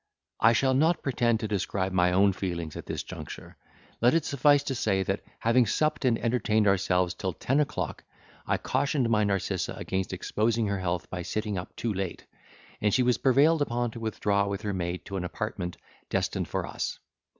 I 0.39 0.53
shall 0.53 0.73
not 0.73 1.03
pretend 1.03 1.39
to 1.41 1.47
describe 1.47 1.91
my 1.91 2.11
own 2.11 2.33
feelings 2.33 2.75
at 2.75 2.87
this 2.87 3.03
juncture; 3.03 3.55
let 4.01 4.15
it 4.15 4.25
suffice 4.25 4.63
to 4.63 4.73
say 4.73 5.03
that 5.03 5.21
having 5.37 5.67
supped 5.67 6.05
and 6.05 6.17
entertained 6.17 6.65
ourselves 6.67 7.13
till 7.13 7.33
ten 7.33 7.59
o'clock, 7.59 8.03
I 8.47 8.57
cautioned 8.57 9.11
my 9.11 9.23
Narcissa 9.23 9.73
against 9.73 10.11
exposing 10.11 10.65
her 10.65 10.79
health 10.79 11.07
by 11.11 11.21
sitting 11.21 11.55
up 11.55 11.75
too 11.75 11.93
late, 11.93 12.25
and 12.81 12.91
she 12.91 13.03
was 13.03 13.19
prevailed 13.19 13.61
upon 13.61 13.91
to 13.91 13.99
withdraw 13.99 14.47
with 14.47 14.63
her 14.63 14.73
maid 14.73 15.05
to 15.05 15.17
an 15.17 15.23
apartment 15.23 15.77
destined 16.09 16.47
for 16.47 16.65
us. 16.65 16.97